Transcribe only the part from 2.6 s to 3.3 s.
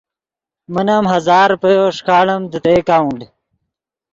تے اکاؤنٹ۔